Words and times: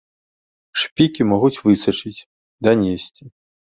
Шпікі 0.83 1.21
могуць 1.33 1.61
высачыць, 1.67 2.17
данесці. 2.69 3.23